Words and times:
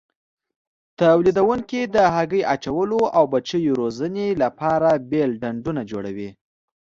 تولیدوونکي 0.99 1.81
د 1.95 1.97
هګۍ 2.15 2.41
اچولو 2.53 2.99
او 3.17 3.23
بچیو 3.33 3.73
روزنې 3.81 4.27
لپاره 4.43 4.89
بېل 5.09 5.31
ډنډونه 5.41 5.81
جوړوي. 5.91 6.29